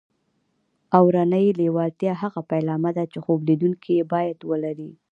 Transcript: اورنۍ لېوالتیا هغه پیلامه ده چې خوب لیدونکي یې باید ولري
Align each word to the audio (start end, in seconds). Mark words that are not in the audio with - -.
اورنۍ 0.99 1.47
لېوالتیا 1.59 2.13
هغه 2.23 2.41
پیلامه 2.51 2.91
ده 2.97 3.03
چې 3.11 3.17
خوب 3.23 3.39
لیدونکي 3.49 3.91
یې 3.97 4.03
باید 4.13 4.37
ولري 4.51 4.91